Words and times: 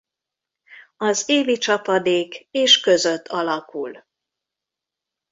Az 0.97 1.23
évi 1.29 1.57
csapadék 1.57 2.47
és 2.51 2.79
között 2.79 3.27
alakul. 3.27 4.05